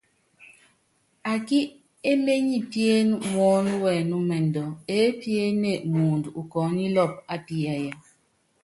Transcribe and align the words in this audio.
Akí 1.33 1.59
éményi 2.11 2.57
piéné 2.71 3.11
muɔ́nɔ́wɛnúmɛndú, 3.33 4.63
emépíéne 4.93 5.71
muundɔ 5.91 6.29
ukɔɔ́nílɔpɔ 6.41 7.19
ápiyáya. 7.33 7.93